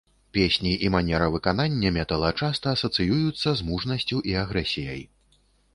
[0.35, 5.01] Песні і манера выканання метала часта асацыююцца з мужнасцю і агрэсіяй.